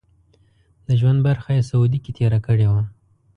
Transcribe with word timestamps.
د 0.87 0.87
ژوند 0.99 1.19
برخه 1.27 1.49
یې 1.57 1.67
سعودي 1.69 1.99
کې 2.03 2.11
تېره 2.17 2.39
کړې 2.45 2.67
وه. 2.71 2.83